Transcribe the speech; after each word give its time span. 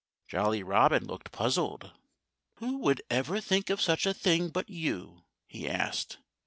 Jolly 0.27 0.63
Robin 0.63 1.05
looked 1.05 1.31
puzzled. 1.31 1.91
"Who 2.55 2.79
would 2.79 3.03
ever 3.11 3.39
think 3.39 3.69
of 3.69 3.79
such 3.79 4.07
a 4.07 4.15
thing 4.15 4.49
but 4.49 4.67
you?" 4.67 5.25
he 5.45 5.69
asked. 5.69 6.17